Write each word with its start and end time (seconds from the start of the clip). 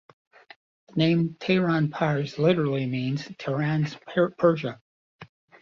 The 0.87 0.95
name 0.95 1.35
Tehran 1.39 1.89
Pars 1.91 2.39
literally 2.39 2.87
means 2.87 3.29
"Tehran's 3.37 3.95
Persia". 4.35 4.81